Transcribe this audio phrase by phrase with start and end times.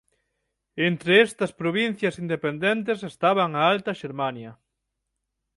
[0.87, 4.51] Entre estas provincias independentes estaban a alta Xermania.